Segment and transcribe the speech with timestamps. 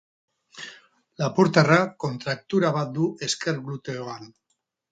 [1.23, 4.31] Lapurtarra kontraktura bat du ezker gluteoan.